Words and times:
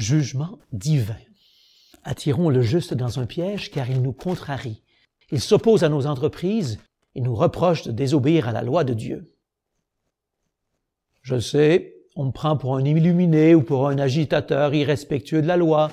jugement 0.00 0.58
divin. 0.72 1.16
Attirons 2.02 2.48
le 2.48 2.62
juste 2.62 2.94
dans 2.94 3.18
un 3.18 3.26
piège 3.26 3.70
car 3.70 3.90
il 3.90 4.02
nous 4.02 4.12
contrarie. 4.12 4.82
Il 5.30 5.40
s'oppose 5.40 5.84
à 5.84 5.88
nos 5.88 6.06
entreprises 6.06 6.78
et 7.14 7.20
nous 7.20 7.34
reproche 7.34 7.84
de 7.84 7.92
désobéir 7.92 8.48
à 8.48 8.52
la 8.52 8.62
loi 8.62 8.84
de 8.84 8.94
Dieu. 8.94 9.34
Je 11.22 11.38
sais, 11.38 11.94
on 12.16 12.26
me 12.26 12.32
prend 12.32 12.56
pour 12.56 12.76
un 12.76 12.84
illuminé 12.84 13.54
ou 13.54 13.62
pour 13.62 13.88
un 13.88 13.98
agitateur 13.98 14.74
irrespectueux 14.74 15.42
de 15.42 15.46
la 15.46 15.56
loi. 15.56 15.90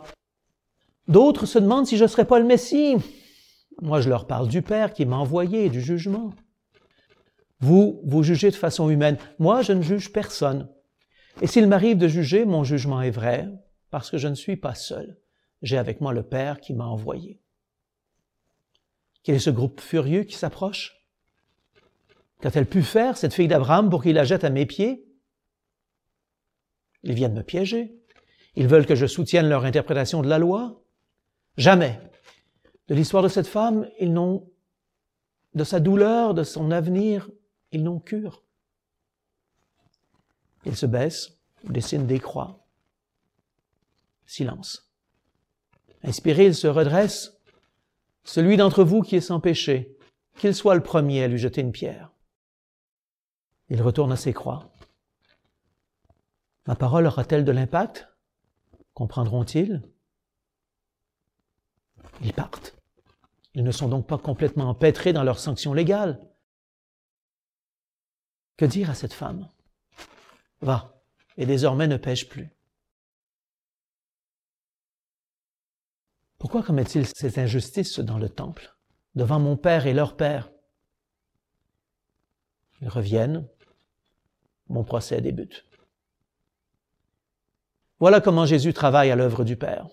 D'autres 1.07 1.45
se 1.45 1.59
demandent 1.59 1.87
si 1.87 1.97
je 1.97 2.03
ne 2.03 2.09
serais 2.09 2.25
pas 2.25 2.39
le 2.39 2.45
Messie. 2.45 2.95
Moi, 3.81 4.01
je 4.01 4.09
leur 4.09 4.25
parle 4.25 4.47
du 4.47 4.61
Père 4.61 4.93
qui 4.93 5.05
m'a 5.05 5.17
envoyé 5.17 5.69
du 5.69 5.81
jugement. 5.81 6.33
Vous, 7.59 8.01
vous 8.05 8.23
jugez 8.23 8.49
de 8.49 8.55
façon 8.55 8.89
humaine. 8.89 9.17
Moi, 9.39 9.61
je 9.61 9.73
ne 9.73 9.81
juge 9.81 10.11
personne. 10.11 10.69
Et 11.41 11.47
s'il 11.47 11.67
m'arrive 11.67 11.97
de 11.97 12.07
juger, 12.07 12.45
mon 12.45 12.63
jugement 12.63 13.01
est 13.01 13.11
vrai, 13.11 13.47
parce 13.89 14.11
que 14.11 14.17
je 14.17 14.27
ne 14.27 14.35
suis 14.35 14.57
pas 14.57 14.75
seul. 14.75 15.17
J'ai 15.61 15.77
avec 15.77 16.01
moi 16.01 16.13
le 16.13 16.23
Père 16.23 16.59
qui 16.59 16.73
m'a 16.73 16.85
envoyé. 16.85 17.41
Quel 19.23 19.35
est 19.35 19.39
ce 19.39 19.49
groupe 19.49 19.81
furieux 19.81 20.23
qui 20.23 20.35
s'approche? 20.35 20.95
Qu'a-t-elle 22.41 22.67
pu 22.67 22.83
faire, 22.83 23.17
cette 23.17 23.33
fille 23.33 23.47
d'Abraham, 23.47 23.89
pour 23.89 24.03
qu'il 24.03 24.13
la 24.13 24.23
jette 24.23 24.43
à 24.43 24.49
mes 24.49 24.65
pieds? 24.65 25.05
Ils 27.03 27.13
viennent 27.13 27.33
me 27.33 27.43
piéger. 27.43 27.99
Ils 28.55 28.67
veulent 28.67 28.85
que 28.85 28.95
je 28.95 29.05
soutienne 29.05 29.49
leur 29.49 29.65
interprétation 29.65 30.21
de 30.21 30.29
la 30.29 30.39
loi? 30.39 30.83
Jamais. 31.57 31.99
De 32.87 32.95
l'histoire 32.95 33.23
de 33.23 33.27
cette 33.27 33.47
femme, 33.47 33.89
ils 33.99 34.13
n'ont, 34.13 34.49
de 35.55 35.63
sa 35.63 35.79
douleur, 35.79 36.33
de 36.33 36.43
son 36.43 36.71
avenir, 36.71 37.29
ils 37.71 37.83
n'ont 37.83 37.99
cure. 37.99 38.43
Ils 40.65 40.75
se 40.75 40.85
baissent, 40.85 41.39
dessinent 41.63 42.07
des 42.07 42.19
croix. 42.19 42.66
Silence. 44.27 44.91
Inspiré, 46.03 46.45
il 46.45 46.55
se 46.55 46.67
redresse. 46.67 47.39
Celui 48.23 48.57
d'entre 48.57 48.83
vous 48.83 49.01
qui 49.01 49.15
est 49.15 49.21
sans 49.21 49.39
péché, 49.39 49.97
qu'il 50.37 50.53
soit 50.53 50.75
le 50.75 50.83
premier 50.83 51.23
à 51.23 51.27
lui 51.27 51.39
jeter 51.39 51.61
une 51.61 51.71
pierre. 51.71 52.11
Il 53.69 53.81
retourne 53.81 54.11
à 54.11 54.17
ses 54.17 54.33
croix. 54.33 54.71
Ma 56.67 56.75
parole 56.75 57.07
aura-t-elle 57.07 57.45
de 57.45 57.51
l'impact? 57.51 58.07
Comprendront-ils? 58.93 59.81
Ils 62.21 62.33
partent. 62.33 62.75
Ils 63.53 63.63
ne 63.63 63.71
sont 63.71 63.87
donc 63.87 64.07
pas 64.07 64.17
complètement 64.17 64.69
empêtrés 64.69 65.13
dans 65.13 65.23
leurs 65.23 65.39
sanctions 65.39 65.73
légales. 65.73 66.21
Que 68.57 68.65
dire 68.65 68.89
à 68.89 68.95
cette 68.95 69.13
femme? 69.13 69.49
Va, 70.61 71.01
et 71.37 71.45
désormais 71.45 71.87
ne 71.87 71.97
pêche 71.97 72.27
plus. 72.27 72.49
Pourquoi 76.39 76.61
commet-il 76.61 77.07
ces 77.07 77.39
injustices 77.39 77.99
dans 77.99 78.17
le 78.17 78.29
temple, 78.29 78.75
devant 79.15 79.39
mon 79.39 79.57
Père 79.57 79.87
et 79.87 79.93
leur 79.93 80.15
Père? 80.15 80.51
Ils 82.81 82.89
reviennent, 82.89 83.47
mon 84.69 84.83
procès 84.83 85.19
débute. 85.19 85.65
Voilà 87.99 88.21
comment 88.21 88.45
Jésus 88.45 88.73
travaille 88.73 89.09
à 89.09 89.15
l'œuvre 89.15 89.43
du 89.43 89.55
Père. 89.55 89.87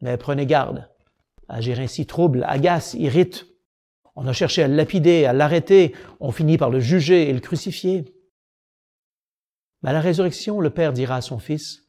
Mais 0.00 0.16
prenez 0.16 0.46
garde. 0.46 0.88
Agir 1.48 1.80
ainsi 1.80 2.06
trouble, 2.06 2.44
agace, 2.46 2.94
irrite. 2.94 3.46
On 4.14 4.26
a 4.28 4.32
cherché 4.32 4.62
à 4.62 4.68
le 4.68 4.76
lapider, 4.76 5.24
à 5.24 5.32
l'arrêter. 5.32 5.94
On 6.20 6.30
finit 6.30 6.58
par 6.58 6.70
le 6.70 6.78
juger 6.78 7.28
et 7.28 7.32
le 7.32 7.40
crucifier. 7.40 8.14
Mais 9.82 9.90
à 9.90 9.92
la 9.92 10.00
résurrection, 10.00 10.60
le 10.60 10.70
Père 10.70 10.92
dira 10.92 11.16
à 11.16 11.20
son 11.20 11.40
Fils, 11.40 11.88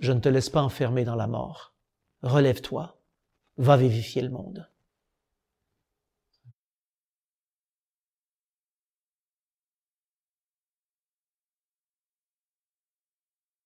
Je 0.00 0.10
ne 0.10 0.18
te 0.18 0.28
laisse 0.28 0.50
pas 0.50 0.62
enfermer 0.62 1.04
dans 1.04 1.14
la 1.14 1.28
mort. 1.28 1.73
Relève-toi. 2.24 2.98
Va 3.58 3.76
vivifier 3.76 4.22
le 4.22 4.30
monde. 4.30 4.66